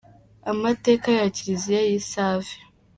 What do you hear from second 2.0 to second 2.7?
Save